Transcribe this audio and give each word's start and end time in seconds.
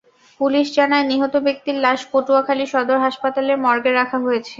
Police 0.39 0.67
জানায়, 0.77 1.05
নিহত 1.11 1.33
ব্যক্তির 1.45 1.77
লাশ 1.85 1.99
পটুয়াখালী 2.11 2.65
সদর 2.73 2.97
হাসপাতালের 3.05 3.57
মর্গে 3.65 3.91
রাখা 3.93 4.17
হয়েছে। 4.25 4.49